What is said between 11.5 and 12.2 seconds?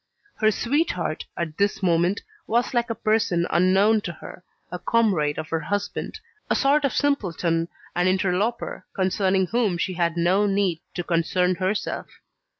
herself.